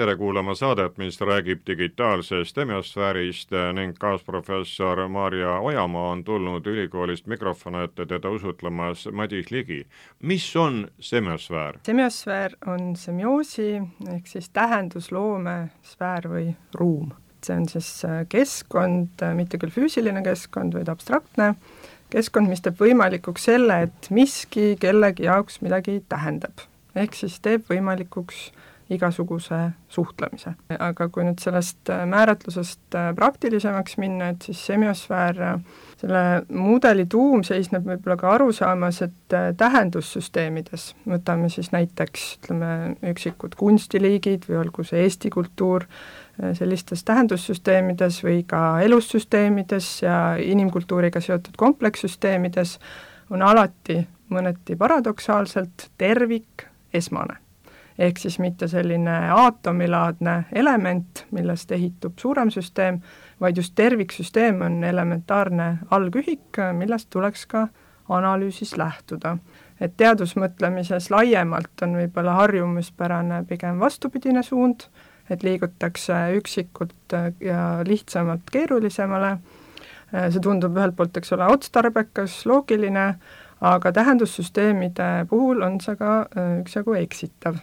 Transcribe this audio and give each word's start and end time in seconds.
tere 0.00 0.16
kuulama 0.16 0.54
saadet, 0.54 0.96
mis 0.98 1.20
räägib 1.20 1.60
digitaalsest 1.66 2.56
hemiosfäärist 2.56 3.50
ning 3.76 3.90
kaasprofessor 4.00 5.02
Maarja 5.12 5.58
Ojamaa 5.60 6.06
on 6.14 6.22
tulnud 6.24 6.66
ülikoolist 6.66 7.26
mikrofoni 7.28 7.82
ette 7.84 8.06
teda 8.08 8.30
usutlemas 8.32 9.02
Madis 9.12 9.50
Ligi. 9.50 9.86
mis 10.22 10.56
on 10.56 10.88
semiosfäär? 11.00 11.76
semiosfäär 11.86 12.56
on 12.66 12.96
semioosi 12.96 13.82
ehk 14.14 14.26
siis 14.26 14.48
tähendusloome 14.48 15.68
sfäär 15.82 16.30
või 16.32 16.54
ruum. 16.74 17.12
see 17.44 17.56
on 17.56 17.68
siis 17.68 18.04
äh, 18.04 18.24
keskkond, 18.28 19.20
äh, 19.22 19.34
mitte 19.34 19.58
küll 19.58 19.74
füüsiline 19.74 20.22
keskkond, 20.24 20.78
vaid 20.78 20.88
abstraktne 20.88 21.54
keskkond, 22.10 22.48
mis 22.48 22.64
teeb 22.64 22.80
võimalikuks 22.80 23.44
selle, 23.52 23.82
et 23.82 24.10
miski 24.10 24.76
kellegi 24.80 25.28
jaoks 25.28 25.60
midagi 25.60 26.00
tähendab. 26.08 26.64
ehk 26.96 27.20
siis 27.20 27.36
teeb 27.40 27.68
võimalikuks 27.68 28.48
igasuguse 28.90 29.58
suhtlemise. 29.88 30.54
aga 30.78 31.08
kui 31.12 31.24
nüüd 31.26 31.40
sellest 31.42 31.90
äh, 31.92 32.02
määratlusest 32.10 32.96
äh, 32.98 33.10
praktilisemaks 33.16 33.96
minna, 34.02 34.30
et 34.34 34.46
siis 34.46 34.62
semiosfäär, 34.66 35.42
äh, 35.46 35.82
selle 36.00 36.22
mudeli 36.48 37.06
tuum 37.10 37.44
seisneb 37.46 37.86
võib-olla 37.86 38.16
ka 38.20 38.32
arusaamas, 38.34 39.02
et 39.06 39.36
tähendussüsteemides, 39.60 40.94
võtame 41.08 41.50
siis 41.52 41.70
näiteks 41.74 42.24
ütleme, 42.38 42.70
üksikud 43.12 43.54
kunstiliigid 43.60 44.48
või 44.48 44.58
olgu 44.64 44.86
see 44.86 45.04
Eesti 45.04 45.30
kultuur, 45.30 45.84
sellistes 46.56 47.04
tähendussüsteemides 47.04 48.22
või 48.24 48.40
ka 48.48 48.80
elussüsteemides 48.86 49.90
ja 50.06 50.16
inimkultuuriga 50.40 51.20
seotud 51.20 51.58
komplekssüsteemides 51.60 52.78
on 53.30 53.44
alati 53.44 54.00
mõneti 54.32 54.78
paradoksaalselt 54.80 55.90
tervik 56.00 56.64
esmane 56.96 57.36
ehk 58.00 58.18
siis 58.18 58.38
mitte 58.40 58.68
selline 58.68 59.16
aatomilaadne 59.36 60.34
element, 60.56 61.24
millest 61.36 61.72
ehitub 61.76 62.18
suurem 62.18 62.50
süsteem, 62.50 63.00
vaid 63.40 63.60
just 63.60 63.74
terviksüsteem 63.76 64.62
on 64.64 64.84
elementaarne 64.84 65.68
algühik, 65.90 66.60
millest 66.78 67.10
tuleks 67.10 67.46
ka 67.46 67.68
analüüsis 68.08 68.76
lähtuda. 68.76 69.36
et 69.80 69.94
teadusmõtlemises 69.96 71.06
laiemalt 71.08 71.82
on 71.82 71.94
võib-olla 71.96 72.34
harjumuspärane 72.36 73.38
pigem 73.48 73.78
vastupidine 73.80 74.42
suund, 74.42 74.84
et 75.30 75.42
liigutakse 75.42 76.18
üksikult 76.36 77.14
ja 77.40 77.62
lihtsamalt 77.88 78.50
keerulisemale, 78.52 79.38
see 80.12 80.42
tundub 80.44 80.76
ühelt 80.76 80.96
poolt, 80.98 81.16
eks 81.16 81.32
ole, 81.32 81.48
otstarbekas, 81.54 82.42
loogiline, 82.44 83.06
aga 83.60 83.92
tähendussüsteemide 83.92 85.08
puhul 85.30 85.64
on 85.64 85.80
see 85.80 85.96
ka 85.96 86.12
üksjagu 86.60 87.00
eksitav 87.00 87.56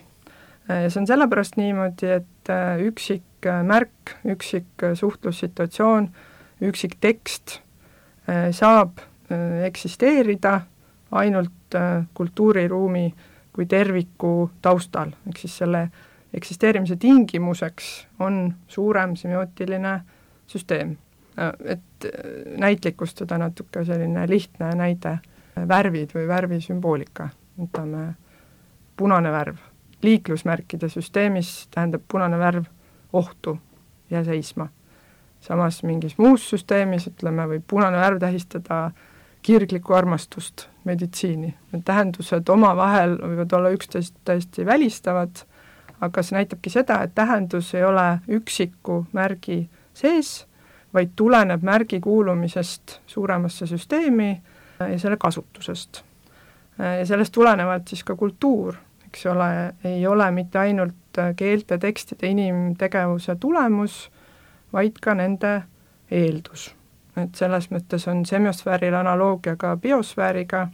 Äh, 0.70 0.90
see 0.92 1.00
on 1.00 1.08
sellepärast 1.08 1.56
niimoodi, 1.56 2.10
et 2.18 2.50
äh, 2.52 2.82
üksik 2.84 3.46
äh, 3.48 3.62
märk, 3.64 4.18
üksik 4.28 4.84
suhtlussituatsioon, 5.00 6.10
üksik 6.68 6.98
tekst 7.02 7.62
saab 8.52 8.98
eksisteerida 9.64 10.58
ainult 11.16 11.76
kultuuriruumi 12.18 13.04
kui 13.56 13.68
terviku 13.72 14.50
taustal, 14.62 15.14
ehk 15.30 15.40
siis 15.40 15.54
selle 15.62 15.86
eksisteerimise 16.36 16.98
tingimuseks 17.00 17.88
on 18.20 18.42
suurem 18.68 19.16
semiootiline 19.16 19.94
süsteem. 20.52 20.98
Et 21.64 22.10
näitlikustada 22.60 23.40
natuke 23.40 23.86
selline 23.88 24.28
lihtne 24.28 24.74
näide, 24.76 25.16
värvid 25.56 26.12
või 26.18 26.28
värvisümboolika, 26.28 27.30
võtame 27.62 28.10
punane 29.00 29.32
värv 29.32 29.67
liiklusmärkide 30.02 30.90
süsteemis 30.90 31.68
tähendab 31.72 32.02
punane 32.12 32.40
värv 32.40 32.66
ohtu, 33.14 33.58
jää 34.10 34.24
seisma. 34.24 34.68
samas 35.40 35.84
mingis 35.84 36.18
muus 36.18 36.50
süsteemis, 36.50 37.08
ütleme, 37.08 37.46
võib 37.48 37.64
punane 37.68 37.98
värv 37.98 38.20
tähistada 38.20 38.92
kirglikku 39.42 39.94
armastust, 39.94 40.66
meditsiini. 40.84 41.54
Need 41.72 41.84
tähendused 41.86 42.50
omavahel 42.50 43.16
võivad 43.22 43.54
olla 43.54 43.70
üksteist 43.72 44.16
täiesti 44.26 44.66
välistavad, 44.66 45.44
aga 46.02 46.24
see 46.24 46.36
näitabki 46.38 46.74
seda, 46.74 47.02
et 47.04 47.16
tähendus 47.16 47.74
ei 47.76 47.86
ole 47.86 48.20
üksiku 48.28 49.06
märgi 49.14 49.62
sees, 49.94 50.48
vaid 50.94 51.14
tuleneb 51.16 51.64
märgi 51.64 52.00
kuulumisest 52.04 53.00
suuremasse 53.08 53.68
süsteemi 53.68 54.32
ja 54.80 55.00
selle 55.00 55.18
kasutusest. 55.18 56.04
ja 56.78 57.06
sellest 57.06 57.34
tulenevalt 57.34 57.88
siis 57.88 58.04
ka 58.04 58.16
kultuur 58.16 58.76
eks 59.08 59.26
ole, 59.26 59.74
ei 59.84 60.08
ole 60.08 60.32
mitte 60.32 60.60
ainult 60.60 61.22
keelte, 61.36 61.78
tekstide, 61.78 62.28
inimtegevuse 62.28 63.36
tulemus, 63.40 64.12
vaid 64.74 65.00
ka 65.02 65.14
nende 65.14 65.62
eeldus. 66.12 66.74
et 67.18 67.36
selles 67.36 67.72
mõttes 67.74 68.04
on 68.08 68.26
semiosfääril 68.30 68.94
analoogia 68.94 69.56
ka 69.58 69.72
biosfääriga, 69.82 70.68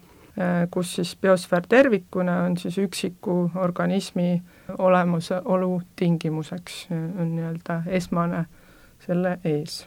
kus 0.72 0.95
siis 0.95 1.16
biosfäär 1.16 1.63
tervikuna 1.69 2.41
on 2.43 2.57
siis 2.57 2.77
üksiku 2.77 3.51
organismi 3.55 4.43
olemasolu 4.77 5.81
tingimuseks, 5.95 6.88
on 6.91 7.35
nii-öelda 7.35 7.81
esmane 7.88 8.45
selle 9.05 9.38
ees 9.45 9.85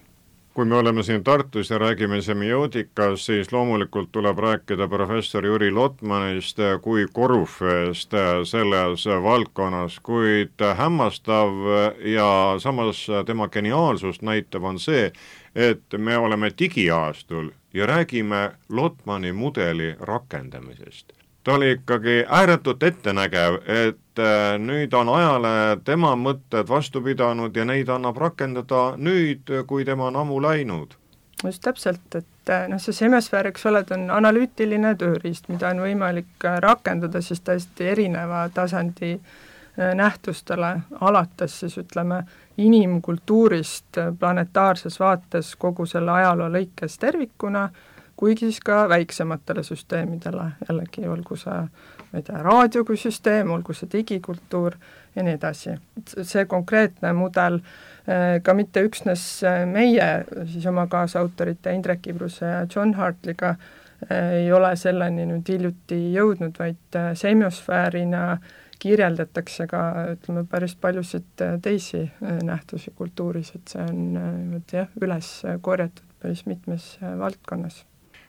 kui 0.56 0.64
me 0.64 0.76
oleme 0.76 1.02
siin 1.02 1.24
Tartus 1.24 1.70
ja 1.70 1.78
räägime 1.78 2.22
semiootikast, 2.22 3.22
siis 3.22 3.52
loomulikult 3.52 4.08
tuleb 4.12 4.38
rääkida 4.38 4.86
professor 4.88 5.44
Jüri 5.44 5.68
Lotmanist 5.70 6.62
kui 6.82 7.04
korüfeest 7.12 8.16
selles 8.48 9.04
valdkonnas, 9.22 9.98
kuid 10.00 10.64
hämmastav 10.78 11.52
ja 12.00 12.30
samas 12.58 13.04
tema 13.26 13.48
geniaalsust 13.48 14.24
näitav 14.24 14.64
on 14.64 14.80
see, 14.80 15.12
et 15.54 15.98
me 15.98 16.16
oleme 16.16 16.50
digiaastul 16.58 17.52
ja 17.74 17.86
räägime 17.86 18.50
Lotmani 18.68 19.32
mudeli 19.32 19.94
rakendamisest 20.00 21.12
ta 21.46 21.54
oli 21.54 21.70
ikkagi 21.70 22.24
ääretult 22.28 22.82
ettenägev, 22.82 23.54
et 23.54 24.18
äh, 24.18 24.56
nüüd 24.58 24.94
on 24.98 25.08
ajale 25.14 25.78
tema 25.84 26.16
mõtted 26.18 26.66
vastu 26.66 26.98
pidanud 27.02 27.54
ja 27.56 27.64
neid 27.64 27.88
annab 27.88 28.18
rakendada 28.18 28.80
nüüd, 28.98 29.52
kui 29.70 29.84
tema 29.86 30.08
on 30.10 30.16
ammu 30.24 30.40
läinud. 30.42 30.96
just 31.44 31.62
täpselt, 31.62 32.14
et 32.14 32.50
äh, 32.50 32.66
noh, 32.68 32.82
see 32.82 32.96
semiosfäär, 32.96 33.46
eks 33.52 33.66
ole, 33.70 33.84
ta 33.86 33.94
on 33.94 34.10
analüütiline 34.10 34.96
tööriist, 34.98 35.46
mida 35.48 35.70
on 35.70 35.84
võimalik 35.86 36.48
äh, 36.50 36.58
rakendada 36.64 37.22
siis 37.22 37.40
täiesti 37.46 37.92
erineva 37.94 38.48
tasandi 38.54 39.20
nähtustele, 39.76 40.70
alates 41.00 41.58
siis 41.60 41.74
ütleme, 41.78 42.22
inimkultuurist 42.58 43.98
planetaarses 44.18 44.96
vaates 45.00 45.50
kogu 45.60 45.86
selle 45.86 46.10
ajaloo 46.10 46.48
lõikes 46.48 46.96
tervikuna, 46.98 47.68
kuigi 48.16 48.50
siis 48.50 48.60
ka 48.64 48.88
väiksematele 48.88 49.62
süsteemidele, 49.62 50.50
jällegi 50.68 51.08
olgu 51.08 51.36
see 51.36 51.60
ma 52.12 52.20
ei 52.20 52.24
tea, 52.26 52.42
raadio 52.42 52.84
kui 52.86 52.98
süsteem, 53.00 53.50
olgu 53.52 53.74
see 53.76 53.88
digikultuur 53.92 54.76
ja 55.16 55.24
nii 55.24 55.36
edasi. 55.36 55.76
see 56.22 56.44
konkreetne 56.48 57.12
mudel 57.16 57.58
eh, 57.60 58.42
ka 58.42 58.54
mitte 58.54 58.84
üksnes 58.86 59.24
eh, 59.46 59.64
meie 59.68 60.10
siis 60.52 60.66
oma 60.66 60.86
kaasautorite 60.92 61.74
Indrek 61.74 62.06
Ibruse 62.06 62.46
ja 62.46 62.66
John 62.74 62.94
Hartliga 62.94 63.56
eh, 64.10 64.42
ei 64.42 64.52
ole 64.52 64.74
selleni 64.76 65.26
nüüd 65.26 65.48
hiljuti 65.48 65.98
jõudnud, 66.14 66.56
vaid 66.58 67.00
semiosfäärina 67.14 68.38
kirjeldatakse 68.78 69.66
ka 69.66 69.82
ütleme, 70.12 70.44
päris 70.48 70.76
paljusid 70.76 71.44
teisi 71.64 72.02
nähtusi 72.20 72.92
kultuuris, 72.94 73.54
et 73.56 73.72
see 73.72 73.82
on 73.82 74.00
niimoodi 74.14 74.82
jah, 74.82 74.92
üles 75.00 75.32
korjatud 75.64 76.16
päris 76.20 76.44
mitmes 76.46 76.94
valdkonnas 77.00 77.86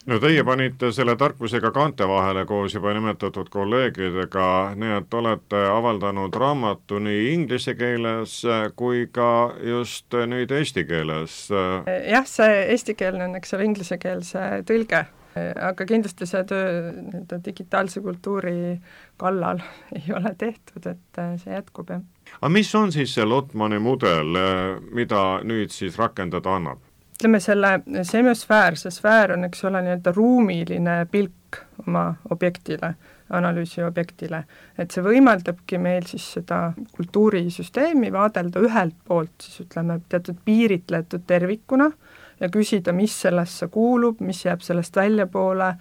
no 0.07 0.19
teie 0.23 0.43
panite 0.47 0.91
selle 0.95 1.15
tarkusega 1.19 1.71
kaante 1.75 2.07
vahele 2.07 2.45
koos 2.47 2.75
juba 2.75 2.93
nimetatud 2.95 3.49
kolleegidega, 3.51 4.47
nii 4.79 4.93
et 5.01 5.17
olete 5.19 5.59
avaldanud 5.71 6.35
raamatu 6.35 7.01
nii 7.03 7.33
inglise 7.33 7.75
keeles 7.75 8.39
kui 8.79 9.07
ka 9.11 9.29
just 9.63 10.15
nüüd 10.31 10.51
eesti 10.55 10.85
keeles. 10.87 11.37
jah, 11.51 12.25
see 12.27 12.63
eestikeelne 12.73 13.27
on, 13.27 13.37
eks 13.39 13.53
ole, 13.57 13.67
inglisekeelse 13.67 14.47
tõlge, 14.69 15.03
aga 15.69 15.89
kindlasti 15.89 16.29
see 16.29 16.43
töö 16.49 16.71
nii-öelda 16.95 17.41
digitaalse 17.45 18.01
kultuuri 18.01 18.57
kallal 19.19 19.59
ei 19.99 20.07
ole 20.15 20.33
tehtud, 20.39 20.87
et 20.87 21.23
see 21.43 21.51
jätkub, 21.51 21.91
jah. 21.91 22.03
aga 22.39 22.53
mis 22.55 22.71
on 22.79 22.95
siis 22.95 23.15
see 23.17 23.27
Lotmani 23.27 23.79
mudel, 23.83 24.39
mida 24.95 25.23
nüüd 25.43 25.75
siis 25.75 25.99
rakendada 25.99 26.55
annab? 26.55 26.86
Ütleme 27.17 27.39
selle 27.41 27.79
semiosfäär, 28.05 28.75
see 28.77 28.93
sfäär 28.93 29.31
on, 29.33 29.47
eks 29.47 29.63
ole, 29.65 29.81
nii-öelda 29.81 30.11
ruumiline 30.13 30.99
pilk 31.09 31.57
oma 31.87 32.11
objektile, 32.29 32.91
analüüsi 33.33 33.81
objektile, 33.81 34.43
et 34.77 34.93
see 34.93 35.01
võimaldabki 35.01 35.79
meil 35.81 36.05
siis 36.05 36.27
seda 36.37 36.59
kultuurisüsteemi 36.93 38.11
vaadelda 38.13 38.61
ühelt 38.61 38.95
poolt 39.07 39.33
siis 39.41 39.63
ütleme, 39.65 39.97
teatud 40.09 40.37
piiritletud 40.45 41.25
tervikuna 41.27 41.89
ja 42.39 42.51
küsida, 42.53 42.93
mis 42.93 43.17
sellesse 43.25 43.67
kuulub, 43.73 44.21
mis 44.21 44.43
jääb 44.45 44.61
sellest 44.61 44.95
väljapoole, 44.95 45.71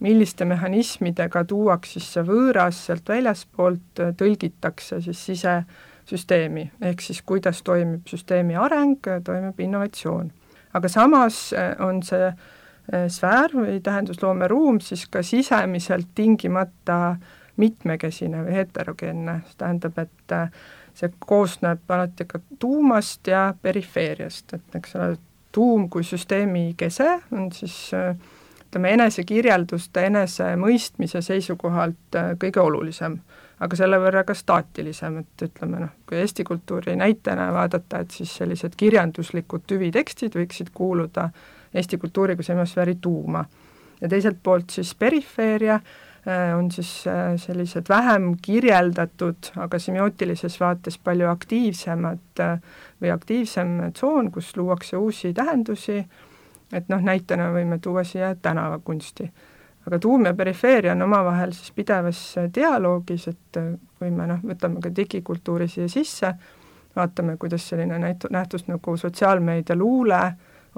milliste 0.00 0.48
mehhanismidega 0.48 1.44
tuuakse 1.44 1.98
siis 2.00 2.08
see 2.16 2.24
võõras 2.24 2.80
sealt 2.88 3.12
väljaspoolt, 3.12 4.02
tõlgitakse 4.16 5.02
siis 5.04 5.22
sisesüsteemi, 5.28 6.70
ehk 6.80 7.04
siis 7.04 7.20
kuidas 7.20 7.60
toimib 7.68 8.08
süsteemi 8.08 8.56
areng, 8.56 9.12
toimub 9.28 9.60
innovatsioon. 9.60 10.32
Aga 10.76 10.88
samas 10.92 11.52
eh, 11.56 11.74
on 11.84 12.02
see 12.04 12.28
eh, 12.28 13.06
sfäär 13.12 13.54
või 13.56 13.80
tähendusloome 13.84 14.48
ruum 14.50 14.80
siis 14.84 15.06
ka 15.10 15.22
sisemiselt 15.26 16.12
tingimata 16.14 17.16
mitmekesine 17.56 18.42
või 18.44 18.58
heterogeenne, 18.58 19.40
see 19.48 19.60
tähendab, 19.62 19.98
et 20.04 20.36
eh, 20.36 20.50
see 20.96 21.12
koosneb 21.18 21.90
alati 21.92 22.28
ka 22.28 22.40
tuumast 22.60 23.28
ja 23.28 23.48
perifeeriast, 23.62 24.56
et 24.56 24.78
eks 24.80 24.96
ole, 24.98 25.16
tuum 25.56 25.88
kui 25.88 26.04
süsteemi 26.04 26.74
kese 26.76 27.14
on 27.32 27.48
siis 27.52 27.78
ütleme, 27.94 28.90
enesekirjelduste, 28.92 30.02
enesemõistmise 30.10 31.22
seisukohalt 31.24 32.18
kõige 32.42 32.60
olulisem 32.60 33.16
aga 33.60 33.76
selle 33.78 33.98
võrra 34.00 34.22
ka 34.28 34.34
staatilisem, 34.36 35.20
et 35.22 35.44
ütleme 35.48 35.80
noh, 35.80 35.92
kui 36.08 36.18
Eesti 36.20 36.44
kultuuri 36.44 36.96
näitena 37.00 37.48
vaadata, 37.54 38.02
et 38.04 38.16
siis 38.18 38.34
sellised 38.40 38.76
kirjanduslikud 38.76 39.64
tüvitekstid 39.68 40.36
võiksid 40.36 40.72
kuuluda 40.76 41.30
Eesti 41.76 41.98
kultuuri 42.00 42.36
kui 42.36 42.44
semisfääri 42.44 42.98
tuuma. 43.00 43.44
ja 44.00 44.08
teiselt 44.08 44.36
poolt 44.42 44.70
siis 44.70 44.94
perifeeria 44.94 45.74
äh, 45.74 46.58
on 46.58 46.70
siis 46.70 47.06
äh, 47.08 47.36
sellised 47.40 47.88
vähem 47.88 48.34
kirjeldatud, 48.42 49.52
aga 49.56 49.78
semiootilises 49.78 50.60
vaates 50.60 50.98
palju 50.98 51.28
aktiivsemad 51.32 52.40
äh, 52.40 52.60
või 53.02 53.12
aktiivsem 53.12 53.92
tsoon, 53.92 54.30
kus 54.32 54.56
luuakse 54.56 54.96
uusi 54.96 55.32
tähendusi, 55.32 56.04
et 56.72 56.88
noh, 56.88 57.00
näitena 57.00 57.48
võime 57.56 57.78
tuua 57.80 58.04
siia 58.04 58.34
tänavakunsti 58.42 59.30
aga 59.86 59.98
tuum 59.98 60.26
ja 60.26 60.34
perifeeria 60.34 60.92
on 60.92 61.02
omavahel 61.02 61.52
siis 61.54 61.72
pidevas 61.72 62.20
dialoogis, 62.54 63.28
et 63.28 63.58
kui 63.98 64.10
me 64.10 64.26
noh, 64.26 64.40
võtame 64.42 64.80
ka 64.82 64.90
digikultuuri 64.96 65.68
siia 65.70 65.88
sisse, 65.88 66.32
vaatame, 66.96 67.36
kuidas 67.36 67.68
selline 67.68 67.98
näit-, 68.02 68.26
nähtus 68.30 68.66
nagu 68.68 68.96
sotsiaalmeedia 68.96 69.76
luule 69.76 70.22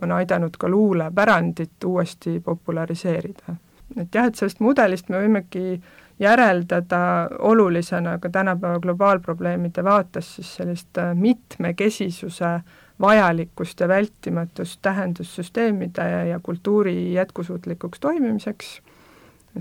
on 0.02 0.12
aidanud 0.12 0.56
ka 0.58 0.68
luulepärandit 0.68 1.84
uuesti 1.84 2.40
populariseerida. 2.44 3.56
et 3.96 4.14
jah, 4.14 4.26
et 4.26 4.34
sellest 4.34 4.60
mudelist 4.60 5.08
me 5.08 5.22
võimegi 5.22 5.80
järeldada 6.20 7.28
olulisena 7.38 8.18
ka 8.18 8.30
tänapäeva 8.30 8.80
globaalprobleemide 8.80 9.84
vaates 9.84 10.34
siis 10.36 10.50
sellist 10.56 11.00
mitmekesisuse 11.14 12.60
vajalikkust 13.00 13.80
ja 13.80 13.88
vältimatust 13.88 14.82
tähendussüsteemide 14.82 16.10
ja 16.28 16.40
kultuuri 16.42 17.14
jätkusuutlikuks 17.14 18.00
toimimiseks 18.00 18.82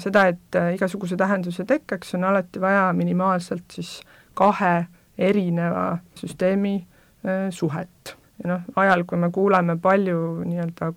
seda, 0.01 0.27
et 0.31 0.55
äh, 0.55 0.73
igasuguse 0.75 1.17
tähenduse 1.17 1.65
tekkeks 1.67 2.15
on 2.17 2.27
alati 2.29 2.61
vaja 2.61 2.89
minimaalselt 2.93 3.77
siis 3.77 3.99
kahe 4.37 4.87
erineva 5.17 5.97
süsteemi 6.15 6.75
äh, 6.77 7.47
suhet. 7.49 8.15
ja 8.43 8.51
noh, 8.53 8.65
ajal, 8.75 9.03
kui 9.09 9.17
me 9.17 9.31
kuuleme 9.33 9.77
palju 9.81 10.43
nii-öelda 10.45 10.91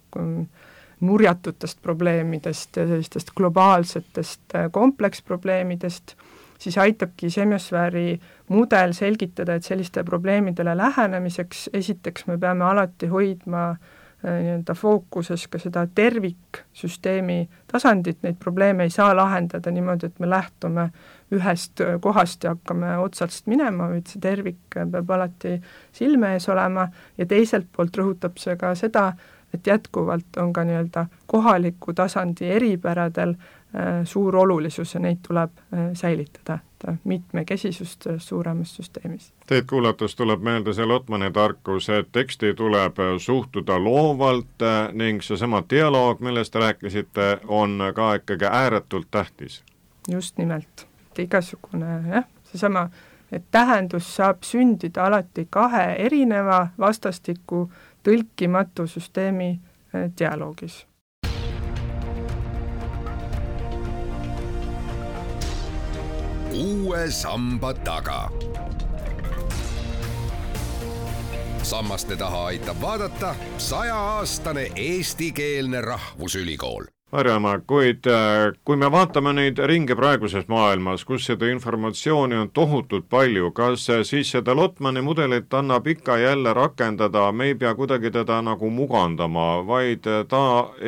nurjatutest 1.01 1.79
probleemidest 1.83 2.77
ja 2.77 2.85
sellistest 2.89 3.33
globaalsetest 3.37 4.55
äh, 4.55 4.69
kompleksprobleemidest, 4.71 6.17
siis 6.61 6.77
aitabki 6.79 7.31
semiosfääri 7.31 8.21
mudel 8.49 8.93
selgitada, 8.93 9.55
et 9.57 9.65
selliste 9.65 10.05
probleemidele 10.05 10.77
lähenemiseks 10.77 11.71
esiteks 11.73 12.27
me 12.27 12.37
peame 12.39 12.65
alati 12.69 13.09
hoidma 13.09 13.71
Äh, 13.71 14.00
nii-öelda 14.23 14.75
fookuses 14.77 15.47
ka 15.49 15.59
seda 15.59 15.87
terviksüsteemi 15.95 17.39
tasandit, 17.71 18.19
neid 18.23 18.37
probleeme 18.41 18.85
ei 18.85 18.93
saa 18.93 19.15
lahendada 19.17 19.73
niimoodi, 19.73 20.11
et 20.11 20.21
me 20.21 20.29
lähtume 20.29 20.91
ühest 21.35 21.81
äh, 21.81 21.97
kohast 22.03 22.45
ja 22.45 22.55
hakkame 22.55 22.97
otsast 23.01 23.47
minema, 23.51 23.89
vaid 23.93 24.11
see 24.11 24.21
tervik 24.21 24.61
peab 24.75 25.11
alati 25.17 25.57
silme 25.97 26.35
ees 26.37 26.49
olema. 26.53 26.89
Ja 27.19 27.27
teiselt 27.31 27.71
poolt 27.77 27.97
rõhutab 27.97 28.41
see 28.43 28.57
ka 28.61 28.75
seda, 28.79 29.13
et 29.55 29.67
jätkuvalt 29.67 30.37
on 30.37 30.53
ka 30.53 30.65
nii-öelda 30.65 31.07
kohaliku 31.27 31.93
tasandi 31.93 32.51
eripäradel 32.51 33.31
äh, 33.31 33.85
suur 34.05 34.37
olulisus 34.37 34.95
ja 34.95 35.01
neid 35.01 35.19
tuleb 35.29 35.51
äh, 35.59 35.91
säilitada, 35.93 36.55
et 36.55 36.89
äh, 36.89 36.99
mitmekesisust 37.05 38.07
suuremas 38.19 38.77
süsteemis. 38.77 39.33
Teid 39.47 39.65
kuulates 39.71 40.17
tuleb 40.17 40.43
meelde 40.43 40.75
see 40.75 40.87
Lotmani 40.87 41.33
tarkus, 41.33 41.89
et 41.89 42.13
teksti 42.13 42.55
tuleb 42.55 43.03
suhtuda 43.19 43.79
loovalt 43.85 44.67
ning 44.93 45.23
seesama 45.23 45.63
dialoog, 45.71 46.21
millest 46.21 46.53
te 46.53 46.59
rääkisite, 46.59 47.31
on 47.47 47.79
ka 47.95 48.15
ikkagi 48.15 48.45
ääretult 48.51 49.11
tähtis. 49.11 49.65
just 50.09 50.39
nimelt, 50.39 50.87
et 51.11 51.19
igasugune 51.19 52.03
jah, 52.09 52.25
seesama, 52.45 52.89
et 53.33 53.45
tähendus 53.51 54.17
saab 54.17 54.43
sündida 54.43 55.05
alati 55.07 55.47
kahe 55.51 55.85
erineva 55.99 56.67
vastastikku 56.79 57.71
tõlkimatu 58.05 58.87
süsteemi 58.87 59.51
eh, 59.95 60.11
dialoogis. 60.19 60.87
uue 66.61 67.11
samba 67.11 67.75
taga. 67.75 68.29
sammaste 71.63 72.17
taha 72.17 72.45
aitab 72.47 72.81
vaadata 72.83 73.35
sajaaastane 73.59 74.73
eestikeelne 74.77 75.81
rahvusülikool 75.81 76.85
Marjamaa, 77.11 77.59
kuid 77.67 78.07
äh, 78.07 78.53
kui 78.65 78.77
me 78.79 78.87
vaatame 78.95 79.33
neid 79.35 79.59
ringe 79.67 79.97
praeguses 79.99 80.45
maailmas, 80.47 81.03
kus 81.05 81.25
seda 81.27 81.49
informatsiooni 81.51 82.39
on 82.39 82.53
tohutult 82.55 83.09
palju, 83.11 83.51
kas 83.57 83.89
äh, 83.91 84.05
siis 84.07 84.31
seda 84.31 84.55
Lotmani 84.55 85.03
mudelit 85.03 85.51
annab 85.59 85.91
ikka 85.91 86.21
jälle 86.23 86.55
rakendada, 86.55 87.27
me 87.33 87.51
ei 87.51 87.59
pea 87.59 87.75
kuidagi 87.75 88.15
teda 88.15 88.39
nagu 88.47 88.71
mugandama, 88.71 89.49
vaid 89.67 90.07
äh, 90.07 90.23
ta 90.31 90.45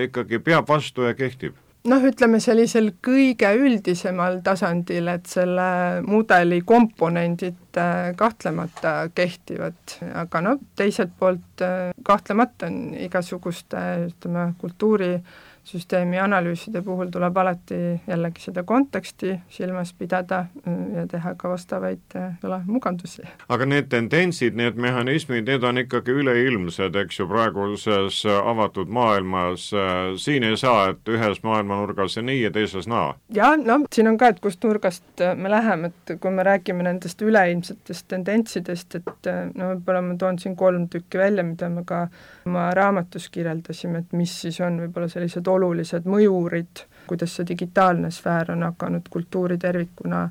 ikkagi 0.06 0.38
peab 0.38 0.70
vastu 0.70 1.10
ja 1.10 1.18
kehtib? 1.18 1.58
noh, 1.90 2.04
ütleme 2.06 2.38
sellisel 2.38 2.92
kõige 3.02 3.48
üldisemal 3.58 4.38
tasandil, 4.46 5.10
et 5.10 5.26
selle 5.26 5.68
mudeli 6.06 6.60
komponendid 6.62 7.74
kahtlemata 8.14 9.08
kehtivad, 9.10 9.98
aga 10.22 10.46
noh, 10.46 10.62
teiselt 10.78 11.16
poolt 11.18 11.64
kahtlemata 12.06 12.70
on 12.70 12.92
igasuguste 12.94 13.82
ütleme, 14.06 14.52
kultuuri 14.62 15.16
süsteemi 15.64 16.20
analüüside 16.20 16.82
puhul 16.82 17.10
tuleb 17.12 17.36
alati 17.36 17.76
jällegi 18.06 18.42
seda 18.42 18.62
konteksti 18.66 19.36
silmas 19.50 19.92
pidada 19.98 20.38
äh, 20.66 20.78
ja 20.96 21.06
teha 21.06 21.34
ka 21.38 21.50
vastavaid 21.52 22.16
äh, 22.16 22.66
mugandusi. 22.66 23.22
aga 23.48 23.66
need 23.66 23.88
tendentsid, 23.92 24.56
need 24.58 24.74
mehhanismid, 24.74 25.46
need 25.46 25.62
on 25.62 25.78
ikkagi 25.78 26.16
üleilmsed, 26.22 26.96
eks 27.04 27.20
ju, 27.20 27.28
praeguses 27.30 28.22
avatud 28.26 28.90
maailmas, 28.90 29.68
äh, 29.74 30.00
siin 30.16 30.44
ei 30.44 30.56
saa, 30.56 30.88
et 30.92 31.08
ühes 31.08 31.42
maailmanurgas 31.46 32.18
nii 32.22 32.42
ja 32.42 32.50
teises 32.50 32.90
naa. 32.90 33.14
jah, 33.34 33.54
no 33.56 33.78
siin 33.94 34.10
on 34.10 34.18
ka, 34.18 34.32
et 34.34 34.42
kust 34.42 34.64
nurgast 34.66 35.24
me 35.36 35.50
läheme, 35.50 35.92
et 35.92 36.16
kui 36.20 36.34
me 36.34 36.42
räägime 36.46 36.82
nendest 36.88 37.22
üleilmsetest 37.22 38.08
tendentsidest, 38.10 38.98
et 38.98 39.30
no 39.54 39.72
võib-olla 39.74 40.02
ma 40.02 40.18
toon 40.18 40.42
siin 40.42 40.58
kolm 40.58 40.88
tükki 40.90 41.22
välja, 41.22 41.46
mida 41.46 41.70
me 41.70 41.86
ka 41.86 42.08
oma 42.46 42.68
raamatus 42.74 43.30
kirjeldasime, 43.30 44.02
et 44.02 44.18
mis 44.18 44.34
siis 44.42 44.58
on 44.60 44.80
võib-olla 44.82 45.08
sellised 45.12 45.46
olulised 45.52 46.08
mõjurid, 46.08 46.86
kuidas 47.06 47.36
see 47.36 47.46
digitaalne 47.48 48.10
sfäär 48.10 48.52
on 48.54 48.62
hakanud 48.68 49.08
kultuuri 49.10 49.58
tervikuna 49.58 50.28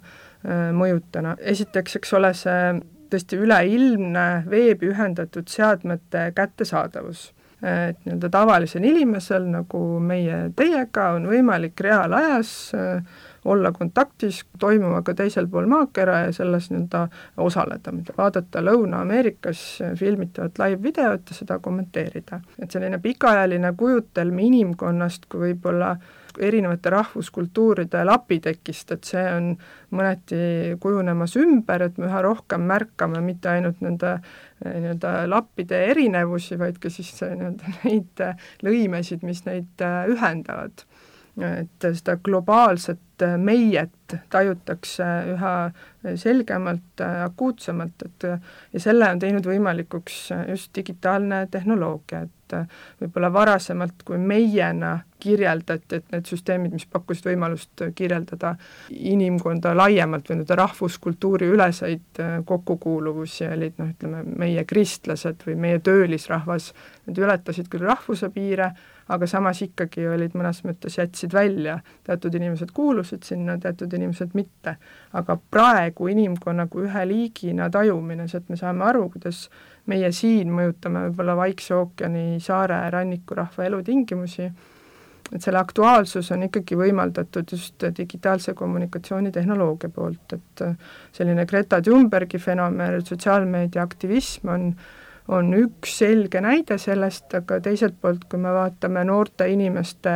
mõjutama. 0.73 1.35
esiteks, 1.53 1.95
eks 1.99 2.13
ole, 2.17 2.33
see 2.33 2.61
tõesti 3.11 3.37
üleilmne 3.43 4.25
veebi 4.49 4.89
ühendatud 4.91 5.49
seadmete 5.51 6.31
kättesaadavus. 6.35 7.31
et 7.61 7.97
nii-öelda 8.07 8.29
tavalisel 8.33 8.85
inimesel, 8.89 9.43
nagu 9.45 9.99
meie 10.01 10.47
teiega, 10.57 11.11
on 11.13 11.27
võimalik 11.29 11.77
reaalajas 11.85 12.53
äh, 12.73 13.03
olla 13.45 13.71
kontaktis 13.71 14.45
toimuvaga 14.59 15.13
teisel 15.13 15.47
pool 15.47 15.65
maakera 15.69 16.19
ja 16.25 16.31
selles 16.33 16.69
nii-öelda 16.71 17.07
osaleda, 17.37 17.93
vaadata 18.17 18.61
Lõuna-Ameerikas 18.61 19.63
filmitavat 19.99 20.61
live-videot 20.61 21.29
ja 21.29 21.37
seda 21.37 21.59
kommenteerida. 21.59 22.41
et 22.59 22.71
selline 22.71 22.99
pikaajaline 22.99 23.73
kujutelm 23.77 24.39
inimkonnast 24.39 25.25
kui 25.29 25.47
võib-olla 25.47 25.95
erinevate 26.39 26.89
rahvuskultuuride 26.89 28.05
lapitekist, 28.05 28.91
et 28.91 29.03
see 29.03 29.23
on 29.33 29.49
mõneti 29.91 30.77
kujunemas 30.79 31.35
ümber, 31.41 31.87
et 31.87 31.97
me 31.97 32.07
üha 32.07 32.21
rohkem 32.23 32.63
märkame 32.69 33.19
mitte 33.25 33.49
ainult 33.51 33.81
nende 33.81 34.15
nii-öelda 34.63 35.25
lappide 35.27 35.85
erinevusi, 35.91 36.59
vaid 36.59 36.79
ka 36.79 36.93
siis 36.93 37.17
nii-öelda 37.25 37.75
neid 37.83 38.25
lõimesid, 38.63 39.25
mis 39.27 39.43
neid 39.49 39.87
ühendavad 40.13 40.85
et 41.39 41.85
seda 41.95 42.17
globaalset 42.23 42.99
meiet 43.37 44.15
tajutakse 44.29 45.07
üha 45.33 45.53
selgemalt, 46.19 47.03
akuutsemalt, 47.25 48.05
et 48.05 48.27
ja 48.73 48.81
selle 48.81 49.09
on 49.13 49.19
teinud 49.21 49.45
võimalikuks 49.47 50.17
just 50.49 50.71
digitaalne 50.75 51.45
tehnoloogia, 51.51 52.25
et 52.25 52.55
võib-olla 52.99 53.29
varasemalt, 53.33 54.03
kui 54.05 54.17
meiena 54.17 54.97
kirjeldati, 55.21 55.99
et 55.99 56.07
need 56.11 56.27
süsteemid, 56.27 56.73
mis 56.73 56.87
pakkusid 56.89 57.29
võimalust 57.29 57.83
kirjeldada 57.95 58.55
inimkonda 58.89 59.75
laiemalt 59.77 60.29
või 60.29 60.39
nii-öelda 60.39 60.57
rahvuskultuuri 60.59 61.51
üleseid 61.53 62.21
kokkukuuluvusi, 62.49 63.45
olid 63.53 63.77
noh, 63.81 63.91
ütleme 63.93 64.23
meie 64.25 64.65
kristlased 64.67 65.45
või 65.47 65.59
meie 65.67 65.79
töölisrahvas, 65.85 66.71
need 67.05 67.21
ületasid 67.21 67.69
küll 67.71 67.85
rahvuse 67.85 68.31
piire, 68.33 68.71
aga 69.11 69.27
samas 69.27 69.61
ikkagi 69.65 70.07
olid 70.07 70.35
mõnes 70.37 70.63
mõttes, 70.63 70.95
jätsid 70.97 71.33
välja, 71.35 71.79
teatud 72.07 72.35
inimesed 72.37 72.71
kuulusid 72.73 73.10
sinna, 73.27 73.57
teatud 73.59 73.93
inimesed 73.93 74.35
mitte. 74.37 74.75
aga 75.13 75.37
praegu 75.51 76.07
inimkonna 76.07 76.67
kui 76.71 76.85
ühe 76.87 77.05
liigina 77.07 77.69
tajumine, 77.69 78.27
see, 78.31 78.39
et 78.39 78.49
me 78.49 78.57
saame 78.59 78.85
aru, 78.87 79.09
kuidas 79.11 79.47
meie 79.91 80.11
siin 80.15 80.51
mõjutame 80.55 81.07
võib-olla 81.07 81.35
Vaikse 81.35 81.75
ookeani 81.75 82.39
saare 82.39 82.77
rannikurahva 82.93 83.65
elutingimusi, 83.67 84.47
et 85.31 85.41
selle 85.41 85.59
aktuaalsus 85.59 86.31
on 86.31 86.47
ikkagi 86.47 86.77
võimaldatud 86.79 87.51
just 87.51 87.83
digitaalse 87.97 88.53
kommunikatsiooni 88.53 89.31
tehnoloogia 89.31 89.89
poolt, 89.89 90.37
et 90.37 90.65
selline 91.11 91.45
Greta 91.45 91.81
Thunbergi 91.81 92.39
fenomen, 92.39 92.99
sotsiaalmeedia 93.05 93.83
aktivism 93.83 94.55
on 94.55 94.73
on 95.31 95.53
üks 95.55 95.97
selge 96.01 96.41
näide 96.43 96.77
sellest, 96.81 97.29
aga 97.37 97.59
teiselt 97.63 97.97
poolt, 98.01 98.25
kui 98.29 98.39
me 98.41 98.51
vaatame 98.55 99.03
noorte 99.07 99.47
inimeste 99.51 100.15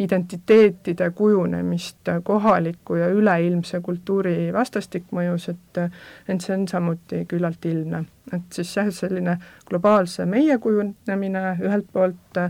identiteetide 0.00 1.10
kujunemist 1.10 2.08
kohaliku 2.24 2.94
ja 2.96 3.10
üleilmse 3.12 3.80
kultuuri 3.84 4.52
vastastikmõjus, 4.52 5.48
et 5.52 5.80
ent 6.28 6.46
see 6.46 6.56
on 6.56 6.68
samuti 6.68 7.24
küllalt 7.28 7.66
ilmne. 7.68 8.04
Et 8.32 8.52
siis 8.54 8.76
jah, 8.76 8.90
selline 8.94 9.36
globaalse 9.68 10.26
meie 10.28 10.58
kujunemine 10.62 11.56
ühelt 11.64 11.88
poolt, 11.92 12.40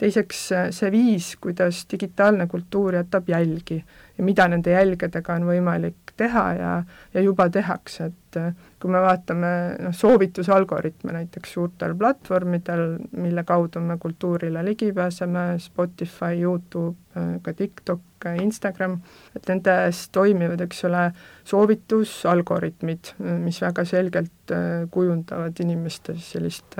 teiseks 0.00 0.42
see 0.76 0.92
viis, 0.92 1.34
kuidas 1.40 1.84
digitaalne 1.90 2.46
kultuur 2.50 2.98
jätab 2.98 3.28
jälgi 3.28 3.80
ja 4.18 4.24
mida 4.24 4.48
nende 4.48 4.74
jälgedega 4.74 5.36
on 5.38 5.46
võimalik 5.48 6.12
teha 6.20 6.44
ja, 6.58 6.72
ja 7.14 7.22
juba 7.24 7.48
tehakse, 7.52 8.10
et 8.10 8.38
kui 8.80 8.92
me 8.92 9.00
vaatame 9.00 9.52
noh, 9.86 9.94
soovitusalgoritme 9.96 11.14
näiteks 11.16 11.54
suurtel 11.56 11.94
platvormidel, 11.98 12.98
mille 13.16 13.44
kaudu 13.48 13.80
me 13.84 13.96
kultuurile 14.02 14.64
ligi 14.64 14.92
pääseme, 14.92 15.54
Spotify, 15.58 16.36
Youtube, 16.42 16.96
ka 17.14 17.52
TikTok, 17.56 18.28
Instagram, 18.38 18.98
et 19.34 19.48
nendes 19.50 20.04
toimivad, 20.14 20.60
eks 20.62 20.84
ole, 20.86 21.06
soovitusalgoritmid, 21.50 23.14
mis 23.42 23.58
väga 23.64 23.84
selgelt 23.88 24.54
äh, 24.54 24.84
kujundavad 24.94 25.58
inimeste 25.64 26.14
sellist 26.22 26.78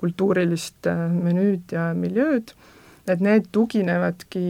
kultuurilist 0.00 0.90
menüüd 1.14 1.76
ja 1.76 1.92
miljööd 1.94 2.54
et 3.12 3.20
need 3.24 3.48
tuginevadki 3.52 4.42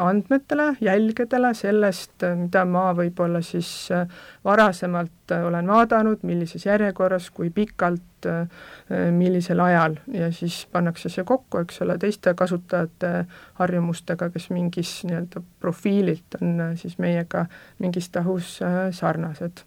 andmetele, 0.00 0.72
jälgedele 0.80 1.52
sellest, 1.56 2.24
mida 2.38 2.64
ma 2.68 2.88
võib-olla 2.96 3.42
siis 3.44 3.70
äh, 3.94 4.06
varasemalt 4.44 5.34
äh, 5.34 5.44
olen 5.46 5.68
vaadanud, 5.70 6.22
millises 6.28 6.66
järjekorras, 6.66 7.30
kui 7.34 7.50
pikalt, 7.54 8.28
äh, 8.28 8.46
millisel 9.14 9.60
ajal. 9.64 9.98
Ja 10.12 10.30
siis 10.34 10.62
pannakse 10.72 11.12
see 11.12 11.24
kokku, 11.28 11.64
eks 11.64 11.82
ole, 11.86 11.98
teiste 12.02 12.34
kasutajate 12.38 13.12
harjumustega, 13.60 14.30
kes 14.34 14.50
mingis 14.54 15.00
nii-öelda 15.08 15.42
profiililt 15.60 16.40
on 16.40 16.72
siis 16.80 16.98
meiega 17.02 17.46
mingis 17.82 18.10
tahus 18.14 18.58
sarnased 18.96 19.66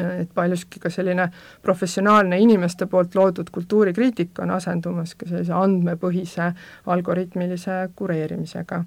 et 0.00 0.30
paljuski 0.34 0.80
ka 0.80 0.90
selline 0.90 1.28
professionaalne 1.62 2.38
inimeste 2.40 2.86
poolt 2.86 3.14
loodud 3.14 3.50
kultuurikriitika 3.52 4.42
on 4.42 4.54
asendumas 4.56 5.14
ka 5.14 5.28
sellise 5.28 5.52
andmepõhise 5.52 6.52
algoritmilise 6.86 7.88
kureerimisega. 7.96 8.84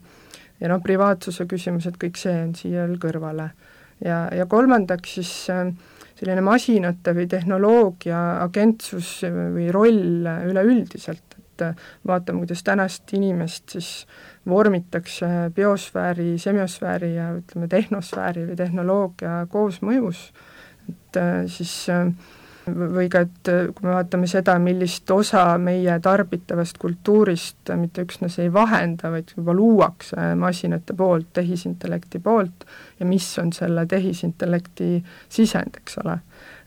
ja 0.60 0.70
noh, 0.72 0.82
privaatsuse 0.82 1.46
küsimused, 1.46 1.98
kõik 2.02 2.18
see 2.18 2.36
on 2.44 2.56
siia 2.56 2.88
kõrvale. 3.00 3.50
ja, 4.06 4.30
ja 4.36 4.46
kolmandaks 4.46 5.14
siis 5.20 5.34
äh, 5.50 5.72
selline 6.16 6.44
masinate 6.46 7.14
või 7.16 7.28
tehnoloogia 7.32 8.20
agentsus 8.44 9.18
või 9.28 9.68
roll 9.74 10.28
üleüldiselt, 10.48 11.36
et 11.38 11.66
äh, 11.66 11.88
vaatame, 12.08 12.44
kuidas 12.44 12.64
tänast 12.64 13.14
inimest 13.14 13.76
siis 13.76 13.92
vormitakse 14.48 15.52
biosfääri, 15.56 16.36
semiosfääri 16.40 17.16
ja 17.16 17.32
ütleme, 17.40 17.68
tehnosfääri 17.72 18.46
või 18.50 18.60
tehnoloogia 18.60 19.46
koosmõjus 19.52 20.30
et 20.90 21.18
äh, 21.20 21.46
siis 21.52 21.74
äh, 21.90 22.10
või 22.66 23.08
ka, 23.14 23.24
et 23.26 23.50
äh, 23.52 23.68
kui 23.74 23.88
me 23.88 23.94
vaatame 23.96 24.28
seda, 24.30 24.58
millist 24.62 25.10
osa 25.14 25.44
meie 25.62 25.98
tarbitavast 26.04 26.80
kultuurist 26.82 27.72
mitte 27.80 28.06
üksnes 28.06 28.40
ei 28.44 28.52
vahenda, 28.54 29.12
vaid 29.14 29.36
juba 29.36 29.56
luuakse 29.58 30.32
masinate 30.40 30.96
poolt, 30.98 31.32
tehisintellekti 31.38 32.22
poolt, 32.26 32.66
ja 33.00 33.10
mis 33.10 33.28
on 33.42 33.54
selle 33.56 33.86
tehisintellekti 33.90 34.90
sisend, 35.30 35.82
eks 35.82 36.00
ole. 36.04 36.20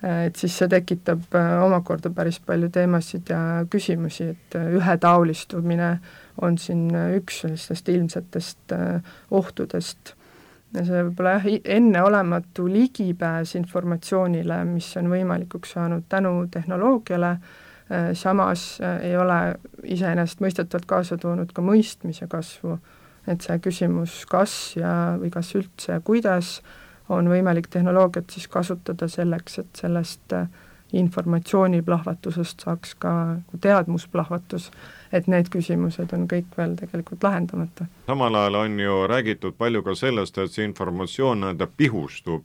Et 0.07 0.37
siis 0.39 0.55
see 0.55 0.69
tekitab 0.71 1.35
omakorda 1.35 2.13
päris 2.15 2.39
palju 2.47 2.69
teemasid 2.71 3.33
ja 3.33 3.41
küsimusi, 3.71 4.29
et 4.31 4.55
ühetaolistumine 4.79 5.89
on 6.47 6.59
siin 6.63 6.87
üks 7.19 7.41
sellistest 7.43 7.91
ilmsetest 7.91 8.77
ohtudest 9.35 10.15
ja 10.75 10.85
see 10.85 11.05
võib-olla 11.07 11.39
jah, 11.39 11.47
enneolematu 11.79 12.67
ligipääs 12.71 13.55
informatsioonile, 13.59 14.61
mis 14.69 14.91
on 15.01 15.11
võimalikuks 15.13 15.75
saanud 15.77 16.05
tänu 16.09 16.33
tehnoloogiale, 16.53 17.31
äh, 17.89 18.11
samas 18.19 18.67
äh, 18.83 19.01
ei 19.11 19.17
ole 19.17 19.41
iseenesestmõistetavalt 19.85 20.89
kaasa 20.89 21.19
toonud 21.21 21.53
ka 21.57 21.65
mõistmise 21.65 22.29
kasvu, 22.31 22.79
et 23.29 23.45
see 23.45 23.59
küsimus, 23.65 24.21
kas 24.29 24.55
ja, 24.77 24.93
või 25.21 25.33
kas 25.33 25.55
üldse 25.57 25.97
ja 25.97 26.05
kuidas 26.05 26.59
on 27.09 27.29
võimalik 27.29 27.71
tehnoloogiat 27.73 28.31
siis 28.31 28.49
kasutada 28.53 29.09
selleks, 29.09 29.59
et 29.65 29.85
sellest 29.85 30.37
äh, 30.37 30.49
informatsiooniplahvatusest 30.93 32.65
saaks 32.65 32.95
ka 32.95 33.13
teadmusplahvatus, 33.61 34.71
et 35.13 35.29
need 35.29 35.51
küsimused 35.53 36.13
on 36.17 36.25
kõik 36.31 36.57
veel 36.57 36.75
tegelikult 36.81 37.23
lahendamata. 37.23 37.87
samal 38.07 38.35
ajal 38.35 38.55
on 38.55 38.81
ju 38.81 39.07
räägitud 39.07 39.57
palju 39.59 39.83
ka 39.83 39.95
sellest, 39.95 40.39
et 40.39 40.53
see 40.53 40.65
informatsioon 40.65 41.41
nii-öelda 41.41 41.69
pihustub, 41.77 42.45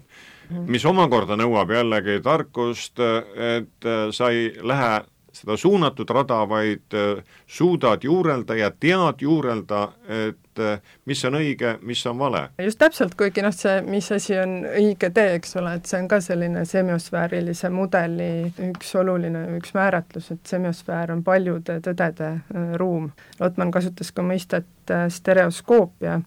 mhm. 0.50 0.67
mis 0.67 0.85
omakorda 0.85 1.39
nõuab 1.39 1.71
jällegi 1.71 2.19
tarkust, 2.23 3.00
et 3.35 3.91
sa 4.12 4.29
ei 4.29 4.51
lähe 4.62 5.01
seda 5.33 5.57
suunatud 5.57 6.09
rada, 6.09 6.43
vaid 6.49 6.93
äh, 6.93 7.23
suudad 7.47 8.03
juurelda 8.03 8.55
ja 8.55 8.71
tead 8.71 9.21
juurelda, 9.21 9.87
et 10.07 10.61
äh, 10.61 10.81
mis 11.09 11.23
on 11.25 11.37
õige, 11.39 11.75
mis 11.81 12.05
on 12.09 12.19
vale. 12.19 12.43
just 12.61 12.79
täpselt, 12.81 13.15
kuigi 13.19 13.41
noh, 13.45 13.53
see, 13.55 13.81
mis 13.87 14.11
asi 14.13 14.37
on 14.39 14.59
õige 14.69 15.09
tee, 15.13 15.35
eks 15.39 15.57
ole, 15.61 15.75
et 15.79 15.89
see 15.89 16.01
on 16.03 16.07
ka 16.11 16.21
selline 16.23 16.65
semiosfäärilise 16.69 17.73
mudeli 17.73 18.29
üks 18.69 18.93
oluline, 19.01 19.45
üks 19.57 19.73
määratlus, 19.77 20.29
et 20.35 20.53
semiosfäär 20.53 21.15
on 21.15 21.25
paljude 21.25 21.79
tõdede 21.83 22.31
äh, 22.37 22.71
ruum. 22.79 23.09
Lotman 23.41 23.73
kasutas 23.73 24.13
ka 24.13 24.25
mõistet 24.25 24.69
stereoskoopia, 25.09 26.19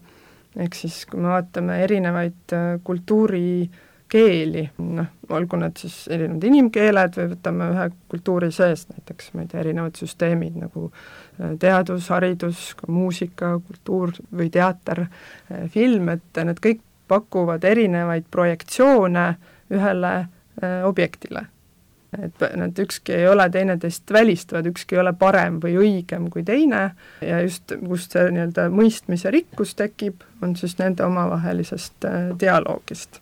ehk 0.56 0.74
siis 0.74 1.02
kui 1.06 1.20
me 1.20 1.28
vaatame 1.34 1.82
erinevaid 1.84 2.54
kultuuri 2.84 3.48
äh, 3.66 3.82
keeli, 4.16 4.64
noh, 4.78 5.12
olgu 5.36 5.58
need 5.60 5.76
siis 5.80 5.96
erinevad 6.12 6.44
inimkeeled 6.48 7.16
või 7.18 7.30
võtame 7.34 7.70
ühe 7.74 7.86
kultuuri 8.12 8.50
sees 8.54 8.86
näiteks, 8.92 9.32
ma 9.34 9.44
ei 9.44 9.50
tea, 9.50 9.62
erinevad 9.64 9.98
süsteemid 10.00 10.56
nagu 10.62 10.88
äh, 10.88 11.56
teadus, 11.60 12.08
haridus, 12.14 12.70
ka 12.78 12.88
muusika, 12.92 13.56
kultuur 13.66 14.14
või 14.32 14.48
teater, 14.54 15.06
äh, 15.06 15.66
film, 15.72 16.08
et 16.14 16.44
need 16.44 16.62
kõik 16.64 16.80
pakuvad 17.08 17.64
erinevaid 17.64 18.30
projektsioone 18.30 19.26
ühele 19.74 20.14
äh, 20.16 20.80
objektile. 20.86 21.46
et 22.16 22.40
nad 22.56 22.78
ükski 22.78 23.12
ei 23.12 23.26
ole 23.28 23.44
teineteist 23.52 24.12
välistavad, 24.12 24.66
ükski 24.70 24.94
ei 24.94 25.00
ole 25.02 25.12
parem 25.12 25.58
või 25.60 25.74
õigem 25.76 26.30
kui 26.32 26.44
teine 26.46 26.94
ja 27.20 27.40
just, 27.42 27.74
kust 27.82 28.14
see 28.14 28.30
nii-öelda 28.32 28.68
mõistmise 28.72 29.30
rikkus 29.34 29.74
tekib, 29.76 30.22
on 30.40 30.54
siis 30.56 30.78
nende 30.78 31.04
omavahelisest 31.04 32.06
äh, 32.08 32.30
dialoogist 32.40 33.20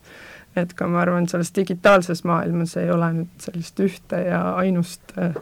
et 0.56 0.74
ka 0.74 0.86
ma 0.88 1.00
arvan, 1.02 1.26
selles 1.28 1.50
digitaalses 1.56 2.24
maailmas 2.24 2.76
ei 2.78 2.90
ole 2.90 3.10
nüüd 3.18 3.42
sellist 3.42 3.80
ühte 3.82 4.20
ja 4.26 4.40
ainust 4.60 5.14
äh, 5.18 5.34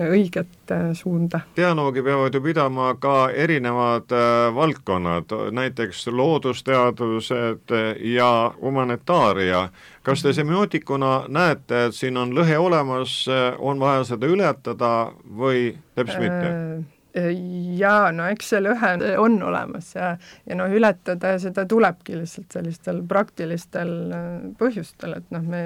õiget 0.00 0.72
äh, 0.72 0.86
suunda. 0.96 1.40
dialoogi 1.56 2.02
peavad 2.02 2.34
ju 2.34 2.40
pidama 2.44 2.94
ka 3.00 3.28
erinevad 3.30 4.14
äh, 4.14 4.54
valdkonnad, 4.54 5.36
näiteks 5.52 6.06
loodusteadused 6.08 7.76
ja 8.14 8.30
humanitaaria. 8.60 9.68
kas 10.02 10.22
te 10.22 10.32
semiootikuna 10.32 11.24
näete, 11.28 11.86
et 11.86 11.94
siin 11.94 12.16
on 12.16 12.34
lõhe 12.36 12.58
olemas, 12.58 13.24
on 13.58 13.80
vaja 13.80 14.04
seda 14.04 14.26
ületada 14.26 15.12
või 15.24 15.70
teps 15.94 16.18
mitte 16.18 16.50
äh,? 16.50 16.93
Jaa, 17.14 18.10
no 18.14 18.26
eks 18.32 18.48
see 18.50 18.62
lõhe 18.64 18.94
on 19.22 19.38
olemas 19.46 19.92
ja, 19.94 20.14
ja 20.48 20.58
noh, 20.58 20.72
ületada 20.74 21.36
seda 21.42 21.62
tulebki 21.70 22.18
lihtsalt 22.18 22.56
sellistel 22.56 23.00
praktilistel 23.08 23.94
äh, 24.10 24.28
põhjustel, 24.58 25.18
et 25.20 25.34
noh, 25.34 25.44
me 25.46 25.62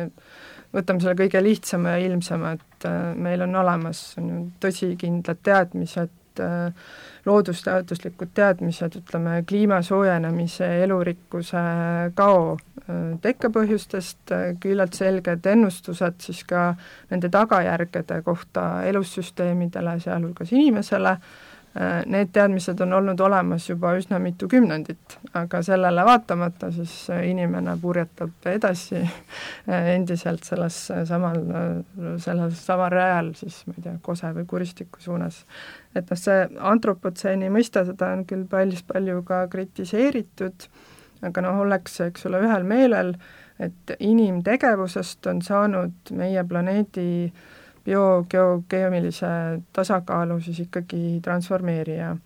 võtame 0.76 1.00
selle 1.00 1.16
kõige 1.18 1.40
lihtsama 1.42 1.96
ja 1.96 2.08
ilmsema, 2.10 2.54
et 2.58 2.88
äh, 2.88 2.98
meil 3.16 3.44
on 3.46 3.56
olemas 3.62 4.02
tõsikindlad 4.60 5.40
teadmised, 5.48 6.12
äh, 6.44 6.92
loodusteaduslikud 7.28 8.32
teadmised, 8.34 8.96
ütleme, 9.02 9.42
kliima 9.48 9.82
soojenemise, 9.84 10.68
elurikkuse 10.84 11.62
kao 12.18 12.56
tekkepõhjustest, 13.22 14.32
küllalt 14.62 14.96
selged 14.96 15.46
ennustused 15.46 16.22
siis 16.24 16.40
ka 16.48 16.70
nende 17.10 17.28
tagajärgede 17.32 18.22
kohta 18.24 18.64
elussüsteemidele, 18.88 19.98
sealhulgas 20.00 20.54
inimesele, 20.56 21.18
Need 22.06 22.32
teadmised 22.34 22.80
on 22.82 22.92
olnud 22.96 23.20
olemas 23.22 23.68
juba 23.68 23.92
üsna 23.94 24.18
mitu 24.18 24.48
kümnendit, 24.50 25.14
aga 25.38 25.60
sellele 25.62 26.02
vaatamata 26.06 26.72
siis 26.74 26.94
inimene 27.22 27.76
purjetab 27.78 28.48
edasi 28.50 29.02
endiselt 29.94 30.48
selles 30.48 30.78
samal, 31.06 31.38
sellel 32.24 32.50
samal 32.58 32.90
rajal 32.90 33.30
siis 33.38 33.60
ma 33.68 33.76
ei 33.76 33.84
tea, 33.84 33.94
Kose 34.02 34.32
või 34.34 34.48
Kuristiku 34.50 35.04
suunas. 35.04 35.44
et 35.94 36.10
noh, 36.10 36.18
see 36.18 36.48
antropotseeni 36.72 37.52
mõiste, 37.54 37.84
seda 37.86 38.10
on 38.16 38.24
küll 38.26 38.48
päris 38.50 38.82
palju 38.88 39.22
ka 39.28 39.44
kritiseeritud, 39.52 40.66
aga 41.30 41.44
noh, 41.46 41.60
ollakse, 41.62 42.10
eks 42.10 42.26
ole, 42.26 42.42
ühel 42.48 42.66
meelel, 42.66 43.14
et 43.62 43.94
inimtegevusest 43.98 45.30
on 45.30 45.42
saanud 45.46 46.12
meie 46.16 46.42
planeedi 46.48 47.08
biogeokeemilise 47.88 49.26
tasakaalu 49.72 50.40
siis 50.40 50.60
ikkagi 50.66 51.20
transformeerija. 51.24 52.16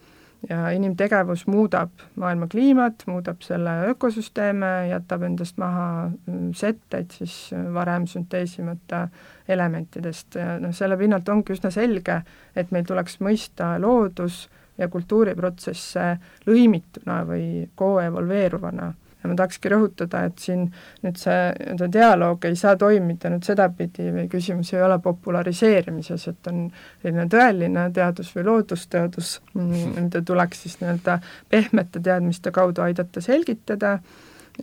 ja 0.48 0.70
inimtegevus 0.74 1.44
muudab 1.46 1.90
maailma 2.18 2.48
kliimat, 2.50 3.04
muudab 3.06 3.44
selle 3.46 3.70
ökosüsteeme, 3.92 4.88
jätab 4.90 5.22
endast 5.22 5.54
maha 5.62 6.08
mm, 6.10 6.48
setteid 6.58 7.14
siis 7.14 7.36
varem 7.74 8.08
sünteesimata 8.10 9.04
elementidest 9.48 10.34
ja 10.34 10.56
noh, 10.58 10.74
selle 10.74 10.98
pinnalt 10.98 11.30
ongi 11.30 11.54
üsna 11.54 11.70
selge, 11.70 12.16
et 12.56 12.74
meil 12.74 12.88
tuleks 12.88 13.20
mõista 13.22 13.76
loodus- 13.78 14.48
ja 14.78 14.88
kultuuriprotsesse 14.90 16.08
lõimituna 16.48 17.22
või 17.28 17.68
koevolveeruvana 17.78 18.90
ja 19.22 19.30
ma 19.30 19.36
tahakski 19.38 19.70
rõhutada, 19.72 20.24
et 20.28 20.42
siin 20.42 20.66
nüüd 21.04 21.20
see 21.20 21.38
nii-öelda 21.52 21.88
dialoog 21.92 22.46
ei 22.48 22.56
saa 22.58 22.74
toimida 22.80 23.30
nüüd 23.32 23.46
sedapidi 23.46 24.08
või 24.14 24.26
küsimus 24.32 24.72
ei 24.74 24.82
ole 24.82 24.98
populariseerimises, 25.02 26.26
et 26.32 26.50
on 26.50 26.64
selline 27.02 27.28
tõeline 27.32 27.86
teadus 27.94 28.32
või 28.36 28.48
loodusteadus, 28.50 29.36
mida 29.94 30.22
tuleks 30.26 30.66
siis 30.66 30.78
nii-öelda 30.82 31.18
pehmete 31.52 32.02
teadmiste 32.02 32.54
kaudu 32.54 32.84
aidata 32.84 33.22
selgitada, 33.24 33.98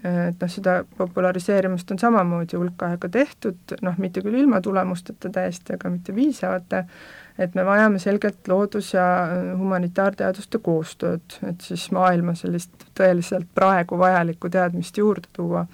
et 0.04 0.42
noh, 0.42 0.52
seda 0.52 0.84
populariseerimist 0.98 1.92
on 1.92 2.00
samamoodi 2.00 2.58
hulk 2.58 2.84
aega 2.86 3.10
tehtud, 3.10 3.76
noh, 3.82 3.98
mitte 3.98 4.22
küll 4.26 4.38
ilma 4.42 4.62
tulemusteta 4.62 5.32
täiesti, 5.34 5.76
aga 5.76 5.92
mitte 5.94 6.14
piisavate, 6.14 6.84
et 7.40 7.56
me 7.56 7.66
vajame 7.66 8.00
selgelt 8.00 8.48
loodus- 8.48 8.94
ja 8.94 9.08
äh, 9.24 9.52
humanitaarteaduste 9.58 10.62
koostööd, 10.64 11.40
et 11.50 11.62
siis 11.66 11.90
maailma 11.96 12.36
sellist 12.36 12.90
tõeliselt 13.00 13.50
praegu 13.56 13.98
vajalikku 13.98 14.50
teadmist 14.50 14.98
juurde 14.98 15.28
tuua. 15.34 15.66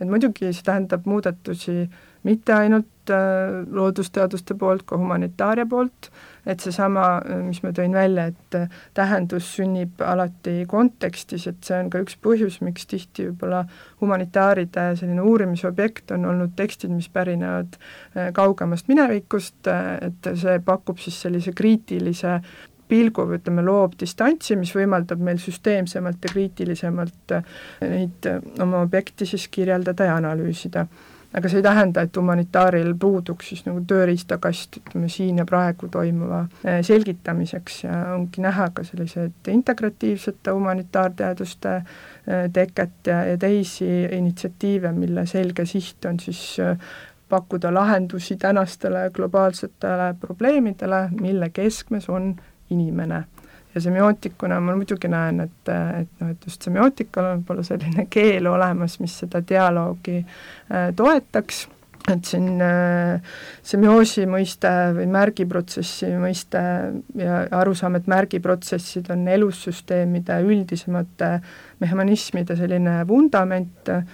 et 0.00 0.08
muidugi 0.10 0.52
see 0.52 0.64
tähendab 0.66 1.04
muudatusi 1.06 1.88
mitte 2.24 2.54
ainult 2.56 3.12
äh, 3.12 3.62
loodusteaduste 3.70 4.56
poolt, 4.58 4.86
ka 4.88 4.98
humanitaaria 5.00 5.66
poolt, 5.70 6.10
et 6.46 6.60
seesama, 6.60 7.04
mis 7.44 7.62
ma 7.64 7.72
tõin 7.76 7.94
välja, 7.96 8.26
et 8.32 8.56
tähendus 8.96 9.46
sünnib 9.56 10.02
alati 10.04 10.64
kontekstis, 10.68 11.46
et 11.48 11.64
see 11.64 11.78
on 11.80 11.88
ka 11.92 12.02
üks 12.04 12.18
põhjus, 12.20 12.60
miks 12.64 12.84
tihti 12.90 13.30
võib-olla 13.30 13.62
humanitaaride 14.02 14.90
selline 15.00 15.24
uurimisobjekt 15.24 16.12
on 16.16 16.28
olnud 16.28 16.52
tekstid, 16.56 16.92
mis 16.92 17.08
pärinevad 17.12 17.78
äh, 17.78 18.30
kaugemast 18.36 18.90
minevikust, 18.92 19.62
äh, 19.72 19.96
et 20.10 20.30
see 20.40 20.60
pakub 20.64 21.00
siis 21.00 21.22
sellise 21.24 21.56
kriitilise 21.56 22.40
pilgu 22.88 23.24
või 23.24 23.38
ütleme, 23.40 23.64
loob 23.64 23.96
distantsi, 24.00 24.58
mis 24.60 24.74
võimaldab 24.76 25.22
meil 25.24 25.40
süsteemsemalt 25.40 26.28
ja 26.28 26.34
kriitilisemalt 26.34 27.38
äh, 27.38 27.50
neid 27.88 28.28
oma 28.60 28.84
objekti 28.84 29.26
siis 29.28 29.48
kirjeldada 29.48 30.10
ja 30.10 30.20
analüüsida 30.20 30.86
aga 31.34 31.50
see 31.50 31.58
ei 31.58 31.66
tähenda, 31.66 32.04
et 32.06 32.16
humanitaaril 32.16 32.92
puuduks 33.00 33.48
siis 33.50 33.64
nagu 33.66 33.80
tööriistakast, 33.90 34.78
ütleme 34.80 35.08
siin 35.10 35.40
ja 35.42 35.46
praegu 35.48 35.88
toimuva 35.92 36.44
eh, 36.62 36.78
selgitamiseks. 36.86 37.80
Ja 37.84 37.96
ongi 38.14 38.44
näha 38.44 38.68
ka 38.74 38.84
sellised 38.86 39.50
integratiivsete 39.50 40.54
humanitaarteaduste 40.54 41.74
eh, 41.74 42.46
teket 42.54 43.10
ja, 43.10 43.24
ja 43.32 43.38
teisi 43.40 43.90
initsiatiive, 44.18 44.94
mille 44.94 45.26
selge 45.26 45.66
siht 45.66 46.06
on 46.10 46.22
siis 46.22 46.44
eh, 46.62 46.78
pakkuda 47.28 47.74
lahendusi 47.74 48.36
tänastele 48.38 49.08
globaalsetele 49.14 50.14
probleemidele, 50.20 51.08
mille 51.20 51.50
keskmes 51.50 52.08
on 52.08 52.34
inimene 52.70 53.24
ja 53.74 53.82
semiootikuna 53.82 54.60
ma 54.62 54.76
muidugi 54.78 55.10
näen, 55.10 55.44
et, 55.44 55.70
et 55.70 56.10
noh, 56.20 56.32
et 56.32 56.48
just 56.48 56.66
semiootikal 56.66 57.30
on 57.30 57.40
võib-olla 57.42 57.66
selline 57.66 58.08
keel 58.14 58.48
olemas, 58.50 58.98
mis 59.02 59.16
seda 59.24 59.42
dialoogi 59.46 60.20
äh, 60.20 60.90
toetaks, 60.96 61.64
et 62.12 62.28
siin 62.28 62.60
äh, 62.62 63.38
semioosi 63.64 64.26
mõiste 64.30 64.70
või 64.98 65.08
märgiprotsessi 65.14 66.12
mõiste 66.20 66.62
ja 67.20 67.40
arusaam, 67.62 67.96
et 67.98 68.10
märgiprotsessid 68.10 69.08
on 69.14 69.26
elussüsteemide 69.38 70.38
üldisemate 70.44 71.32
mehhanismide 71.80 72.58
selline 72.60 73.00
vundament 73.08 73.92
äh,, 73.92 74.06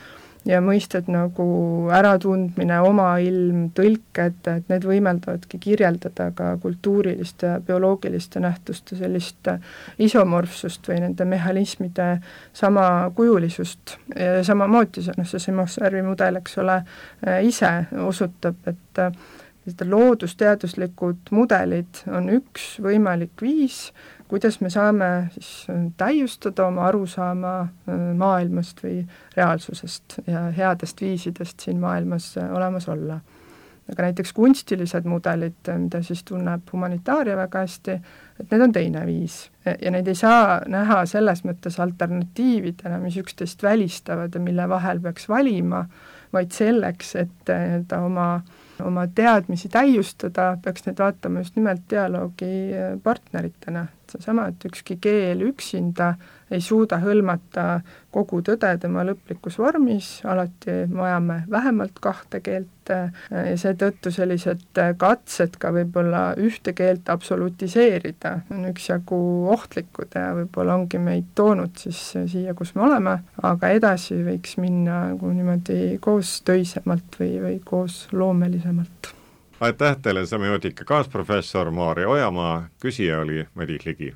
ja 0.48 0.61
mõisted 0.64 1.09
nagu 1.12 1.46
äratundmine, 1.92 2.79
oma 2.87 3.11
ilm, 3.22 3.66
tõlked, 3.76 4.38
et 4.48 4.70
need 4.72 4.87
võimaldavadki 4.88 5.61
kirjeldada 5.61 6.31
ka 6.37 6.55
kultuuriliste 6.62 7.46
ja 7.46 7.59
bioloogiliste 7.64 8.40
nähtuste 8.40 8.96
sellist 9.00 9.50
isomorfsust 9.98 10.88
või 10.88 11.00
nende 11.05 11.26
mehhanismide 11.29 12.09
samakujulisust. 12.57 13.98
samamoodi 14.46 15.05
see, 15.05 15.18
noh, 15.18 15.29
see 15.29 15.44
Simosarvi 15.44 16.03
mudel, 16.07 16.40
eks 16.40 16.59
ole, 16.62 16.81
ise 17.46 17.74
osutab, 18.07 18.64
et 18.66 19.05
et 19.68 19.83
loodusteaduslikud 19.85 21.31
mudelid 21.37 22.00
on 22.09 22.31
üks 22.33 22.79
võimalik 22.83 23.42
viis, 23.44 23.90
kuidas 24.30 24.60
me 24.60 24.70
saame 24.70 25.08
siis 25.34 25.66
äh, 25.70 25.82
täiustada 25.98 26.68
oma 26.70 26.86
arusaama 26.86 27.54
äh, 27.60 27.98
maailmast 28.16 28.82
või 28.84 29.02
reaalsusest 29.36 30.20
ja 30.26 30.46
headest 30.54 31.02
viisidest 31.02 31.66
siin 31.66 31.80
maailmas 31.82 32.36
äh, 32.38 32.52
olemas 32.54 32.88
olla. 32.88 33.20
aga 33.90 34.04
näiteks 34.06 34.30
kunstilised 34.32 35.06
mudelid, 35.10 35.66
mida 35.82 35.98
siis 36.06 36.20
tunneb 36.24 36.68
humanitaaria 36.72 37.34
väga 37.36 37.64
hästi, 37.64 37.96
et 38.38 38.52
need 38.52 38.62
on 38.62 38.72
teine 38.72 39.02
viis 39.06 39.38
ja 39.66 39.90
neid 39.90 40.06
ei 40.06 40.14
saa 40.14 40.60
näha 40.70 41.00
selles 41.10 41.42
mõttes 41.42 41.80
alternatiividena, 41.82 43.00
mis 43.02 43.16
üksteist 43.18 43.62
välistavad 43.66 44.34
ja 44.34 44.40
mille 44.40 44.68
vahel 44.70 45.02
peaks 45.02 45.26
valima, 45.28 45.82
vaid 46.32 46.54
selleks, 46.54 47.16
et 47.24 47.50
nii-öelda 47.50 47.98
oma 48.06 48.28
oma 48.84 49.06
teadmisi 49.14 49.68
täiustada, 49.68 50.54
peaks 50.64 50.86
neid 50.86 51.02
vaatama 51.02 51.42
just 51.42 51.56
nimelt 51.58 51.82
dialoogi 51.90 52.52
partneritena, 53.02 53.86
seesama, 54.12 54.49
et 54.51 54.64
ükski 54.68 54.99
keel 55.03 55.42
üksinda 55.49 56.14
ei 56.51 56.61
suuda 56.64 56.99
hõlmata 57.03 57.81
kogu 58.11 58.40
tõde 58.42 58.73
tema 58.83 59.05
lõplikus 59.07 59.59
vormis, 59.61 60.09
alati 60.27 60.83
vajame 60.90 61.44
vähemalt 61.51 62.01
kahte 62.03 62.40
keelt 62.42 62.90
ja 62.90 63.55
seetõttu 63.61 64.11
sellised 64.11 64.81
katsed 64.99 65.55
ka 65.62 65.70
võib-olla 65.77 66.23
ühte 66.42 66.75
keelt 66.75 67.07
absolutiseerida 67.12 68.33
on 68.51 68.66
üksjagu 68.73 69.20
ohtlikud 69.55 70.18
ja 70.18 70.33
võib-olla 70.40 70.75
ongi 70.81 70.99
meid 70.99 71.31
toonud 71.38 71.79
siis 71.79 72.03
siia, 72.33 72.57
kus 72.59 72.75
me 72.75 72.88
oleme, 72.88 73.20
aga 73.46 73.70
edasi 73.77 74.18
võiks 74.27 74.59
minna 74.59 75.05
nagu 75.12 75.31
niimoodi 75.31 76.01
koostöisemalt 76.03 77.23
või, 77.23 77.33
või 77.46 77.57
koos 77.64 78.03
loomelisemalt 78.11 79.14
aitäh 79.61 79.96
teile, 80.03 80.27
semiootika 80.27 80.85
kaasprofessor 80.85 81.70
Maarja 81.70 82.09
Ojamaa, 82.09 82.68
küsija 82.83 83.20
oli 83.20 83.46
Madis 83.55 83.87
Ligi. 83.87 84.14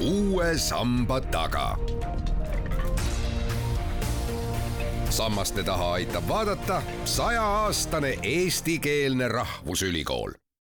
uue 0.00 0.58
samba 0.58 1.20
taga. 1.20 1.78
Sammaste 5.10 5.62
taha 5.62 5.92
aitab 5.92 6.28
vaadata 6.28 6.82
sajaaastane 7.04 8.18
eestikeelne 8.22 9.28
rahvusülikool 9.28 10.45